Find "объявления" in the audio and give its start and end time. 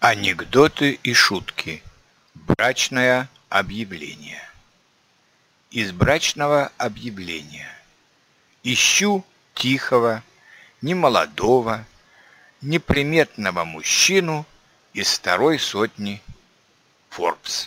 6.78-7.68